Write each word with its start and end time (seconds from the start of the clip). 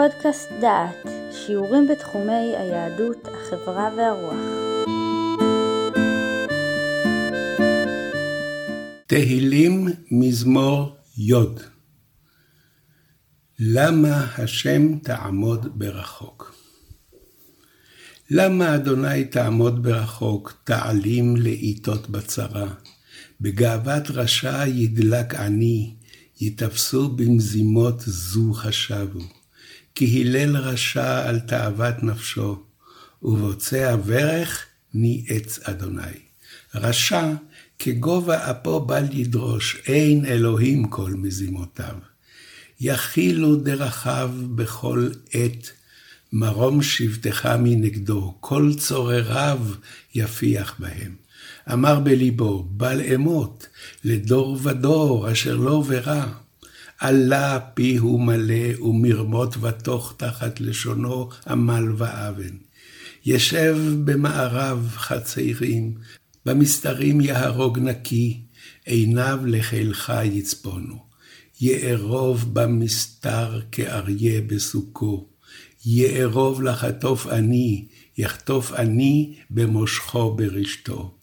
פודקאסט 0.00 0.48
דעת, 0.60 1.06
שיעורים 1.32 1.88
בתחומי 1.88 2.56
היהדות, 2.56 3.28
החברה 3.28 3.90
והרוח. 3.96 4.34
תהילים 9.06 9.88
מזמור 10.10 10.96
י. 11.18 11.32
למה 13.58 14.26
השם 14.38 14.98
תעמוד 14.98 15.78
ברחוק? 15.78 16.54
למה 18.30 18.74
אדוני 18.74 19.24
תעמוד 19.24 19.82
ברחוק, 19.82 20.52
תעלים 20.64 21.36
לעיתות 21.36 22.10
בצרה? 22.10 22.74
בגאוות 23.40 24.10
רשע 24.10 24.66
ידלק 24.66 25.34
עני, 25.34 25.94
יתפסו 26.40 27.08
במזימות 27.08 28.00
זו 28.00 28.52
חשבו. 28.52 29.39
כי 29.94 30.20
הלל 30.20 30.56
רשע 30.56 31.28
על 31.28 31.40
תאוות 31.40 32.02
נפשו, 32.02 32.62
ובוצע 33.22 33.96
ברך 33.96 34.66
ניאץ 34.94 35.58
אדוני. 35.62 36.02
רשע 36.74 37.32
כגובה 37.78 38.50
אפו 38.50 38.80
בל 38.80 39.04
ידרוש, 39.12 39.76
אין 39.86 40.24
אלוהים 40.24 40.88
כל 40.88 41.10
מזימותיו. 41.10 41.94
יכילו 42.80 43.56
דרכיו 43.56 44.30
בכל 44.54 45.08
עת, 45.32 45.70
מרום 46.32 46.82
שבטך 46.82 47.46
מנגדו, 47.46 48.36
כל 48.40 48.72
צורריו 48.78 49.58
יפיח 50.14 50.74
בהם. 50.78 51.14
אמר 51.72 52.00
בליבו, 52.00 52.68
בל 52.70 53.00
אמות, 53.14 53.66
לדור 54.04 54.58
ודור, 54.62 55.32
אשר 55.32 55.56
לא 55.56 55.84
ורע. 55.86 56.26
עלה 57.00 57.60
פיהו 57.74 58.18
מלא, 58.18 58.82
ומרמות 58.82 59.56
ותוך 59.60 60.14
תחת 60.16 60.60
לשונו 60.60 61.28
עמל 61.46 61.92
ואוון. 61.96 62.58
ישב 63.24 63.76
במערב 64.04 64.88
חצרים, 64.96 65.94
במסתרים 66.46 67.20
יהרוג 67.20 67.78
נקי, 67.78 68.40
עיניו 68.84 69.40
לחילך 69.46 70.12
יצפונו. 70.24 71.10
יארוב 71.60 72.54
במסתר 72.54 73.60
כאריה 73.72 74.40
בסוכו. 74.40 75.28
יארוב 75.86 76.62
לחטוף 76.62 77.26
אני, 77.26 77.86
יחטוף 78.18 78.72
אני 78.72 79.34
במושכו 79.50 80.34
ברשתו. 80.36 81.19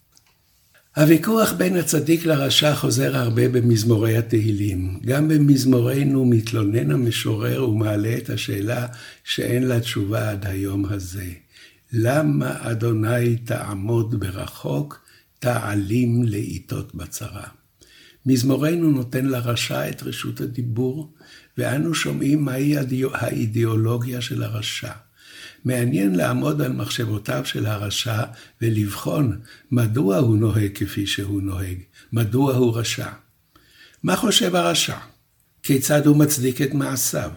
הוויכוח 0.98 1.54
בין 1.54 1.76
הצדיק 1.76 2.26
לרשע 2.26 2.76
חוזר 2.76 3.18
הרבה 3.18 3.50
במזמורי 3.50 4.18
התהילים. 4.18 5.00
גם 5.06 5.28
במזמורנו 5.28 6.26
מתלונן 6.26 6.92
המשורר 6.92 7.70
ומעלה 7.70 8.18
את 8.18 8.30
השאלה 8.30 8.88
שאין 9.24 9.64
לה 9.64 9.80
תשובה 9.80 10.32
עד 10.32 10.46
היום 10.46 10.86
הזה. 10.86 11.28
למה 11.94 12.72
אדוני 12.72 13.36
תעמוד 13.36 14.20
ברחוק, 14.20 15.06
תעלים 15.40 16.24
לעיתות 16.24 16.96
בצרה? 16.96 17.48
מזמורנו 18.26 18.92
נותן 18.92 19.26
לרשע 19.26 19.90
את 19.90 20.04
רשות 20.04 20.42
הדיבור, 20.42 21.14
ואנו 21.58 21.94
שומעים 21.94 22.46
מהי 22.46 22.76
האידיאולוגיה 23.14 24.22
של 24.22 24.44
הרשע. 24.44 24.94
מעניין 25.68 26.16
לעמוד 26.16 26.62
על 26.62 26.74
מחשבותיו 26.74 27.46
של 27.46 27.66
הרשע 27.66 28.24
ולבחון 28.62 29.42
מדוע 29.72 30.18
הוא 30.18 30.38
נוהג 30.38 30.72
כפי 30.76 31.08
שהוא 31.08 31.42
נוהג, 31.42 31.78
מדוע 32.12 32.56
הוא 32.56 32.78
רשע. 32.78 33.10
מה 34.04 34.16
חושב 34.16 34.56
הרשע? 34.56 34.98
כיצד 35.64 36.06
הוא 36.06 36.18
מצדיק 36.18 36.62
את 36.62 36.74
מעשיו? 36.74 37.32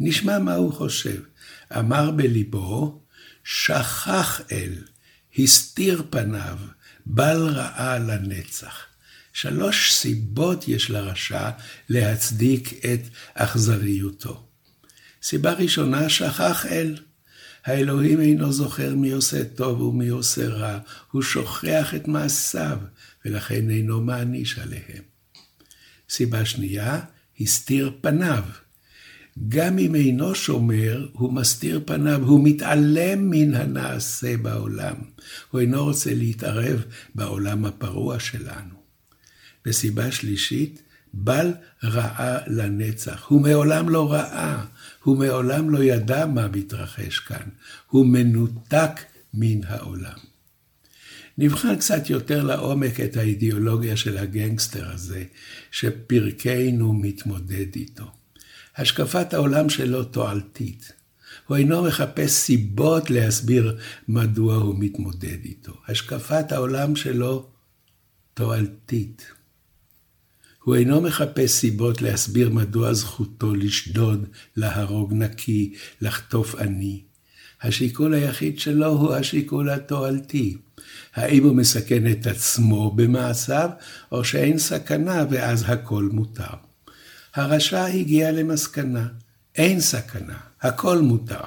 נשמע 0.00 0.38
מה 0.38 0.54
הוא 0.54 0.72
חושב. 0.72 1.22
אמר 1.78 2.10
בליבו, 2.10 3.02
שכח 3.44 4.40
אל, 4.52 4.72
הסתיר 5.38 6.02
פניו, 6.10 6.58
בל 7.06 7.48
רעה 7.48 7.98
לנצח. 7.98 8.74
שלוש 9.32 9.92
סיבות 9.92 10.68
יש 10.68 10.90
לרשע 10.90 11.50
להצדיק 11.88 12.84
את 12.84 13.00
אכזריותו. 13.34 14.46
סיבה 15.22 15.52
ראשונה, 15.52 16.08
שכח 16.08 16.66
אל. 16.66 16.96
האלוהים 17.64 18.20
אינו 18.20 18.52
זוכר 18.52 18.94
מי 18.94 19.12
עושה 19.12 19.44
טוב 19.44 19.80
ומי 19.80 20.08
עושה 20.08 20.48
רע, 20.48 20.78
הוא 21.10 21.22
שוכח 21.22 21.94
את 21.94 22.08
מעשיו, 22.08 22.78
ולכן 23.24 23.70
אינו 23.70 24.00
מעניש 24.00 24.58
עליהם. 24.58 25.02
סיבה 26.10 26.44
שנייה, 26.44 27.00
הסתיר 27.40 27.92
פניו. 28.00 28.44
גם 29.48 29.78
אם 29.78 29.94
אינו 29.94 30.34
שומר, 30.34 31.08
הוא 31.12 31.32
מסתיר 31.32 31.80
פניו, 31.86 32.22
הוא 32.22 32.44
מתעלם 32.44 33.30
מן 33.30 33.54
הנעשה 33.54 34.36
בעולם. 34.36 34.94
הוא 35.50 35.60
אינו 35.60 35.84
רוצה 35.84 36.14
להתערב 36.14 36.84
בעולם 37.14 37.64
הפרוע 37.64 38.20
שלנו. 38.20 38.74
וסיבה 39.66 40.12
שלישית, 40.12 40.82
בל 41.14 41.52
רעה 41.84 42.38
לנצח. 42.46 43.26
הוא 43.28 43.40
מעולם 43.40 43.88
לא 43.88 44.12
ראה, 44.12 44.64
הוא 45.02 45.18
מעולם 45.18 45.70
לא 45.70 45.84
ידע 45.84 46.26
מה 46.26 46.48
מתרחש 46.48 47.18
כאן. 47.18 47.48
הוא 47.86 48.06
מנותק 48.06 49.00
מן 49.34 49.60
העולם. 49.66 50.18
נבחן 51.38 51.76
קצת 51.76 52.10
יותר 52.10 52.42
לעומק 52.42 53.00
את 53.00 53.16
האידיאולוגיה 53.16 53.96
של 53.96 54.18
הגנגסטר 54.18 54.90
הזה, 54.90 55.24
שפרקנו 55.70 56.92
מתמודד 56.92 57.76
איתו. 57.76 58.04
השקפת 58.76 59.34
העולם 59.34 59.70
שלו 59.70 60.04
תועלתית. 60.04 60.92
הוא 61.46 61.56
אינו 61.56 61.84
מחפש 61.84 62.30
סיבות 62.30 63.10
להסביר 63.10 63.78
מדוע 64.08 64.56
הוא 64.56 64.74
מתמודד 64.78 65.44
איתו. 65.44 65.72
השקפת 65.88 66.52
העולם 66.52 66.96
שלו 66.96 67.48
תועלתית. 68.34 69.26
הוא 70.64 70.74
אינו 70.76 71.00
מחפש 71.00 71.50
סיבות 71.50 72.02
להסביר 72.02 72.50
מדוע 72.50 72.92
זכותו 72.92 73.54
לשדוד, 73.54 74.26
להרוג 74.56 75.12
נקי, 75.12 75.74
לחטוף 76.00 76.54
עני. 76.54 77.02
השיקול 77.62 78.14
היחיד 78.14 78.58
שלו 78.58 78.86
הוא 78.86 79.14
השיקול 79.14 79.70
התועלתי. 79.70 80.56
האם 81.14 81.44
הוא 81.44 81.56
מסכן 81.56 82.12
את 82.12 82.26
עצמו 82.26 82.90
במעשיו, 82.90 83.70
או 84.12 84.24
שאין 84.24 84.58
סכנה 84.58 85.24
ואז 85.30 85.64
הכל 85.66 86.08
מותר. 86.12 86.54
הרשע 87.34 87.84
הגיע 87.84 88.32
למסקנה, 88.32 89.06
אין 89.54 89.80
סכנה, 89.80 90.38
הכל 90.62 90.98
מותר. 90.98 91.44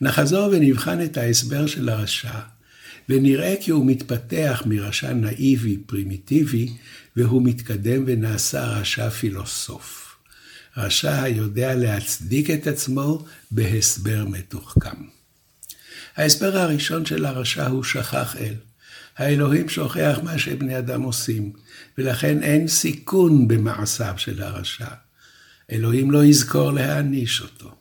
נחזור 0.00 0.48
ונבחן 0.52 1.04
את 1.04 1.16
ההסבר 1.16 1.66
של 1.66 1.88
הרשע, 1.88 2.38
ונראה 3.08 3.54
כי 3.60 3.70
הוא 3.70 3.86
מתפתח 3.86 4.62
מרשע 4.66 5.12
נאיבי, 5.12 5.76
פרימיטיבי, 5.86 6.72
והוא 7.16 7.42
מתקדם 7.44 8.04
ונעשה 8.06 8.64
רשע 8.64 9.10
פילוסוף. 9.10 10.16
רשע 10.76 11.22
היודע 11.22 11.74
להצדיק 11.74 12.50
את 12.50 12.66
עצמו 12.66 13.24
בהסבר 13.50 14.24
מתוחכם. 14.28 14.96
ההסבר 16.16 16.56
הראשון 16.58 17.06
של 17.06 17.24
הרשע 17.26 17.66
הוא 17.66 17.84
שכח 17.84 18.36
אל. 18.36 18.54
האלוהים 19.16 19.68
שוכח 19.68 20.18
מה 20.22 20.38
שבני 20.38 20.78
אדם 20.78 21.02
עושים, 21.02 21.52
ולכן 21.98 22.42
אין 22.42 22.68
סיכון 22.68 23.48
במעשיו 23.48 24.14
של 24.16 24.42
הרשע. 24.42 24.88
אלוהים 25.72 26.10
לא 26.10 26.24
יזכור 26.24 26.72
להעניש 26.72 27.40
אותו. 27.40 27.74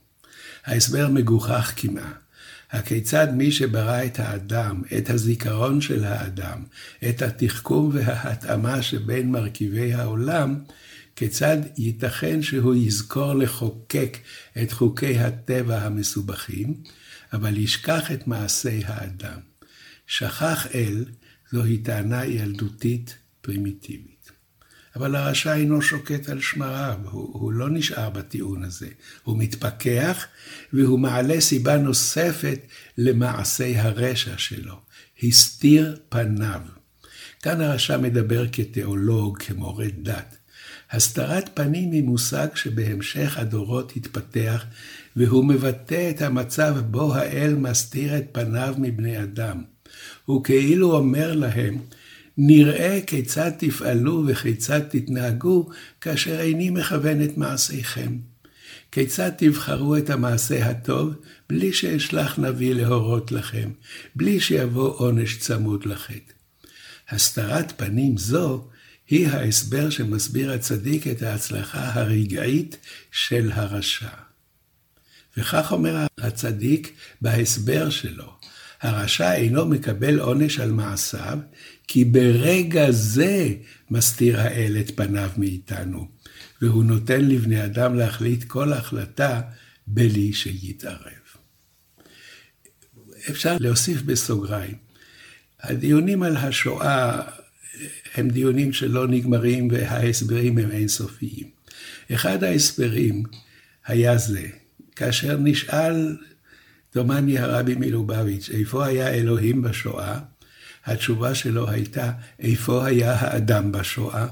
ההסבר 0.65 1.09
מגוחך 1.09 1.73
כמעה. 1.75 2.22
הכיצד 2.73 3.27
מי 3.35 3.51
שברא 3.51 4.05
את 4.05 4.19
האדם, 4.19 4.81
את 4.97 5.09
הזיכרון 5.09 5.81
של 5.81 6.03
האדם, 6.03 6.63
את 7.09 7.21
התחכום 7.21 7.89
וההתאמה 7.93 8.81
שבין 8.81 9.31
מרכיבי 9.31 9.93
העולם, 9.93 10.55
כיצד 11.15 11.57
ייתכן 11.77 12.41
שהוא 12.41 12.75
יזכור 12.75 13.33
לחוקק 13.33 14.17
את 14.61 14.71
חוקי 14.71 15.17
הטבע 15.19 15.81
המסובכים, 15.81 16.83
אבל 17.33 17.57
ישכח 17.57 18.11
את 18.11 18.27
מעשי 18.27 18.81
האדם. 18.85 19.39
שכח 20.07 20.67
אל, 20.75 21.05
זוהי 21.51 21.77
טענה 21.77 22.25
ילדותית 22.25 23.15
פרימיטיבית. 23.41 24.12
אבל 24.95 25.15
הרשע 25.15 25.53
אינו 25.53 25.81
שוקט 25.81 26.29
על 26.29 26.41
שמריו, 26.41 26.99
הוא, 27.11 27.29
הוא 27.33 27.51
לא 27.51 27.69
נשאר 27.69 28.09
בטיעון 28.09 28.63
הזה. 28.63 28.87
הוא 29.23 29.37
מתפכח 29.37 30.25
והוא 30.73 30.99
מעלה 30.99 31.41
סיבה 31.41 31.77
נוספת 31.77 32.59
למעשי 32.97 33.77
הרשע 33.77 34.37
שלו, 34.37 34.75
הסתיר 35.23 35.97
פניו. 36.09 36.61
כאן 37.41 37.61
הרשע 37.61 37.97
מדבר 37.97 38.45
כתיאולוג, 38.51 39.37
כמורה 39.37 39.85
דת. 40.01 40.35
הסתרת 40.91 41.49
פנים 41.53 41.91
היא 41.91 42.03
מושג 42.03 42.47
שבהמשך 42.55 43.37
הדורות 43.37 43.91
התפתח, 43.95 44.65
והוא 45.15 45.45
מבטא 45.45 46.09
את 46.09 46.21
המצב 46.21 46.75
בו 46.79 47.15
האל 47.15 47.55
מסתיר 47.55 48.17
את 48.17 48.25
פניו 48.31 48.75
מבני 48.77 49.23
אדם. 49.23 49.63
הוא 50.25 50.43
כאילו 50.43 50.95
אומר 50.95 51.35
להם, 51.35 51.77
נראה 52.37 52.99
כיצד 53.07 53.51
תפעלו 53.57 54.23
וכיצד 54.27 54.79
תתנהגו 54.79 55.69
כאשר 56.01 56.39
איני 56.39 56.69
מכוון 56.69 57.23
את 57.23 57.37
מעשיכם. 57.37 58.17
כיצד 58.91 59.31
תבחרו 59.37 59.97
את 59.97 60.09
המעשה 60.09 60.69
הטוב 60.69 61.13
בלי 61.49 61.73
שאשלח 61.73 62.39
נביא 62.39 62.73
להורות 62.73 63.31
לכם, 63.31 63.71
בלי 64.15 64.39
שיבוא 64.39 64.93
עונש 64.97 65.37
צמוד 65.37 65.85
לחטא? 65.85 66.33
הסתרת 67.09 67.73
פנים 67.77 68.17
זו 68.17 68.67
היא 69.09 69.27
ההסבר 69.27 69.89
שמסביר 69.89 70.51
הצדיק 70.51 71.07
את 71.07 71.21
ההצלחה 71.21 71.93
הרגעית 71.93 72.77
של 73.11 73.51
הרשע. 73.53 74.07
וכך 75.37 75.71
אומר 75.71 76.05
הצדיק 76.17 76.93
בהסבר 77.21 77.89
שלו, 77.89 78.33
הרשע 78.83 79.33
אינו 79.33 79.65
מקבל 79.65 80.19
עונש 80.19 80.59
על 80.59 80.71
מעשיו, 80.71 81.39
כי 81.87 82.05
ברגע 82.05 82.91
זה 82.91 83.49
מסתיר 83.91 84.39
האל 84.39 84.77
את 84.79 84.91
פניו 84.95 85.29
מאיתנו, 85.37 86.07
והוא 86.61 86.83
נותן 86.83 87.25
לבני 87.25 87.65
אדם 87.65 87.95
להחליט 87.95 88.43
כל 88.43 88.73
החלטה 88.73 89.41
בלי 89.87 90.33
שיתערב. 90.33 91.23
אפשר 93.29 93.57
להוסיף 93.59 94.01
בסוגריים, 94.01 94.75
הדיונים 95.61 96.23
על 96.23 96.37
השואה 96.37 97.21
הם 98.15 98.29
דיונים 98.29 98.73
שלא 98.73 99.07
נגמרים 99.07 99.67
וההסברים 99.71 100.57
הם 100.57 100.71
אינסופיים. 100.71 101.49
אחד 102.13 102.43
ההסברים 102.43 103.23
היה 103.85 104.17
זה, 104.17 104.47
כאשר 104.95 105.37
נשאל, 105.37 106.17
דומני 106.95 107.39
הרבי 107.39 107.75
מלובביץ', 107.75 108.49
איפה 108.49 108.85
היה 108.85 109.09
אלוהים 109.09 109.61
בשואה? 109.61 110.19
התשובה 110.85 111.35
שלו 111.35 111.69
הייתה, 111.69 112.11
איפה 112.39 112.85
היה 112.85 113.13
האדם 113.13 113.71
בשואה? 113.71 114.27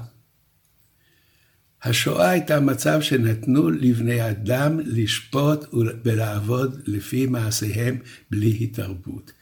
השואה 1.82 2.30
הייתה 2.30 2.60
מצב 2.60 3.00
שנתנו 3.00 3.70
לבני 3.70 4.30
אדם 4.30 4.80
לשפוט 4.80 5.64
ולעבוד 6.04 6.80
לפי 6.86 7.26
מעשיהם 7.26 7.98
בלי 8.30 8.58
התערבות. 8.60 9.32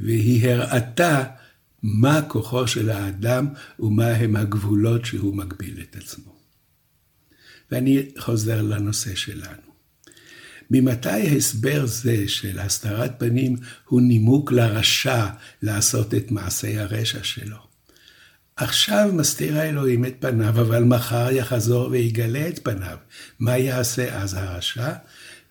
והיא 0.00 0.48
הראתה 0.48 1.24
מה 1.82 2.22
כוחו 2.28 2.66
של 2.66 2.90
האדם 2.90 3.48
ומה 3.78 4.06
הם 4.06 4.36
הגבולות 4.36 5.04
שהוא 5.04 5.36
מגביל 5.36 5.82
את 5.90 5.96
עצמו. 5.96 6.36
ואני 7.70 8.10
חוזר 8.18 8.62
לנושא 8.62 9.14
שלנו. 9.14 9.69
ממתי 10.70 11.36
הסבר 11.36 11.86
זה 11.86 12.28
של 12.28 12.58
הסתרת 12.58 13.12
פנים 13.18 13.56
הוא 13.84 14.00
נימוק 14.00 14.52
לרשע 14.52 15.26
לעשות 15.62 16.14
את 16.14 16.30
מעשי 16.30 16.78
הרשע 16.78 17.24
שלו? 17.24 17.56
עכשיו 18.56 19.10
מסתיר 19.12 19.58
האלוהים 19.58 20.04
את 20.04 20.14
פניו, 20.20 20.48
אבל 20.60 20.84
מחר 20.84 21.30
יחזור 21.30 21.90
ויגלה 21.90 22.48
את 22.48 22.64
פניו. 22.64 22.96
מה 23.38 23.58
יעשה 23.58 24.22
אז 24.22 24.34
הרשע? 24.34 24.92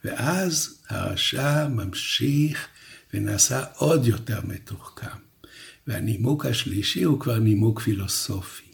ואז 0.04 0.80
הרשע 0.90 1.68
ממשיך 1.68 2.68
ונעשה 3.14 3.64
עוד 3.76 4.08
יותר 4.08 4.40
מתוחכם. 4.44 5.18
והנימוק 5.88 6.46
השלישי 6.46 7.04
הוא 7.04 7.20
כבר 7.20 7.40
נימוק 7.40 7.80
פילוסופי. 7.80 8.69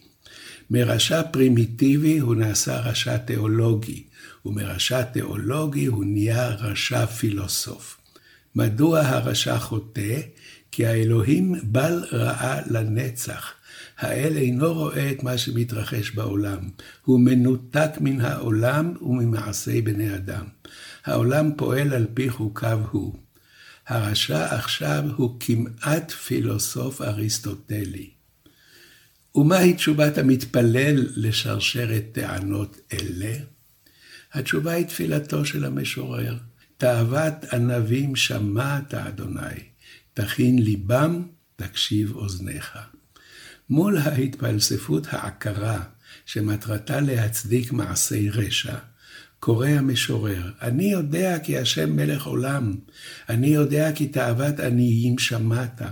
מרשע 0.70 1.22
פרימיטיבי 1.22 2.18
הוא 2.18 2.34
נעשה 2.34 2.80
רשע 2.80 3.16
תיאולוגי, 3.16 4.02
ומרשע 4.44 5.02
תיאולוגי 5.02 5.86
הוא 5.86 6.04
נהיה 6.04 6.48
רשע 6.48 7.06
פילוסוף. 7.06 8.00
מדוע 8.54 9.00
הרשע 9.00 9.58
חוטא? 9.58 10.20
כי 10.72 10.86
האלוהים 10.86 11.54
בל 11.62 12.04
רעה 12.12 12.60
לנצח. 12.66 13.52
האל 13.98 14.36
אינו 14.36 14.74
רואה 14.74 15.10
את 15.10 15.22
מה 15.22 15.38
שמתרחש 15.38 16.10
בעולם. 16.10 16.68
הוא 17.04 17.20
מנותק 17.20 17.90
מן 18.00 18.20
העולם 18.20 18.94
וממעשי 19.02 19.80
בני 19.80 20.14
אדם. 20.14 20.44
העולם 21.04 21.50
פועל 21.56 21.92
על 21.92 22.06
פי 22.14 22.30
חוקיו 22.30 22.80
הוא. 22.90 23.14
הרשע 23.86 24.54
עכשיו 24.54 25.02
הוא 25.16 25.36
כמעט 25.40 26.10
פילוסוף 26.10 27.02
אריסטוטלי. 27.02 28.15
ומהי 29.36 29.74
תשובת 29.74 30.18
המתפלל 30.18 31.06
לשרשרת 31.16 32.04
טענות 32.12 32.78
אלה? 32.92 33.34
התשובה 34.32 34.72
היא 34.72 34.86
תפילתו 34.86 35.44
של 35.44 35.64
המשורר. 35.64 36.36
תאוות 36.76 37.34
ענבים 37.52 38.16
שמעת, 38.16 38.94
אדוני, 38.94 39.60
תכין 40.14 40.58
ליבם, 40.58 41.22
תקשיב 41.56 42.16
אוזניך. 42.16 42.78
מול 43.70 43.98
ההתפלספות 43.98 45.06
העקרה, 45.10 45.82
שמטרתה 46.26 47.00
להצדיק 47.00 47.72
מעשי 47.72 48.30
רשע, 48.30 48.76
קורא 49.40 49.68
המשורר, 49.68 50.50
אני 50.62 50.92
יודע 50.92 51.38
כי 51.38 51.58
השם 51.58 51.96
מלך 51.96 52.26
עולם, 52.26 52.76
אני 53.28 53.46
יודע 53.46 53.92
כי 53.92 54.08
תאוות 54.08 54.60
עניים 54.60 55.18
שמעת. 55.18 55.82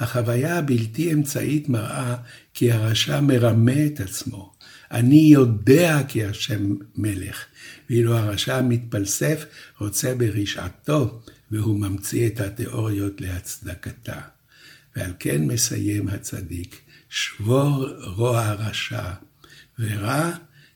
החוויה 0.00 0.58
הבלתי 0.58 1.12
אמצעית 1.12 1.68
מראה 1.68 2.16
כי 2.54 2.72
הרשע 2.72 3.20
מרמה 3.20 3.86
את 3.86 4.00
עצמו. 4.00 4.52
אני 4.90 5.16
יודע 5.16 6.00
כי 6.08 6.24
השם 6.24 6.74
מלך, 6.96 7.44
ואילו 7.90 8.16
הרשע 8.16 8.62
מתפלסף, 8.62 9.44
רוצה 9.78 10.14
ברשעתו, 10.14 11.22
והוא 11.50 11.80
ממציא 11.80 12.26
את 12.26 12.40
התיאוריות 12.40 13.20
להצדקתה. 13.20 14.20
ועל 14.96 15.12
כן 15.18 15.42
מסיים 15.44 16.08
הצדיק, 16.08 16.80
שבור 17.08 17.86
רוע 18.16 18.40
הרשע, 18.40 19.10
ורע 19.78 20.30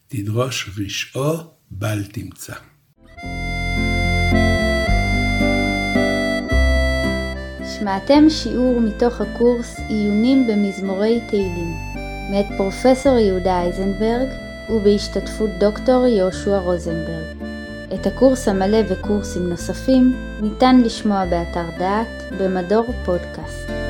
תדרוש 0.09 0.70
רשעו 0.79 1.37
בל 1.70 2.05
תמצא. 2.05 2.55
שמעתם 7.85 8.31
שיעור 8.31 8.81
מתוך 8.81 9.21
הקורס 9.21 9.81
עיונים 9.89 10.47
במזמורי 10.47 11.21
תהילים, 11.29 11.75
מאת 12.31 12.47
פרופסור 12.57 13.19
יהודה 13.19 13.63
אייזנברג 13.63 14.29
ובהשתתפות 14.71 15.51
דוקטור 15.59 16.07
יהושע 16.07 16.59
רוזנברג. 16.59 17.37
את 17.95 18.07
הקורס 18.07 18.49
המלא 18.49 18.79
וקורסים 18.89 19.49
נוספים 19.49 20.13
ניתן 20.43 20.81
לשמוע 20.85 21.25
באתר 21.25 21.79
דעת 21.79 22.33
במדור 22.39 22.85
פודקאסט. 23.05 23.84